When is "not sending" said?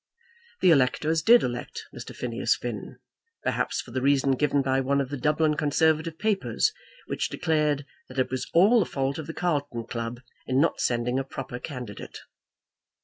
10.59-11.19